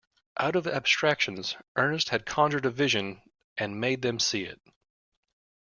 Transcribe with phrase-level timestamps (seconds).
[0.39, 3.21] Out of abstractions Ernest had conjured a vision
[3.55, 4.59] and made them see it.